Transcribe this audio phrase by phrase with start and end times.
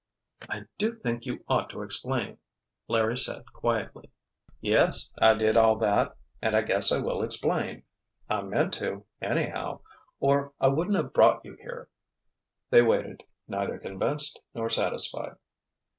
[0.49, 2.39] "I do think you ought to explain!"
[2.87, 4.09] Larry said quietly.
[4.59, 7.83] "Yes, I did all that—and I guess I will explain.
[8.27, 11.87] I meant to, anyhow—or I wouldn't have brought you here."
[12.71, 15.35] They waited, neither convinced nor satisfied.